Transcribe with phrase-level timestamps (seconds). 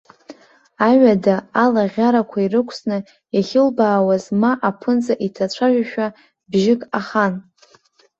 [0.87, 2.97] Аҩада, алаӷьарақәа ирықәсны
[3.35, 6.07] иахьылбаауаз, ма, аԥынҵа иҭацәажәошәа
[6.49, 7.33] бжьык ахан.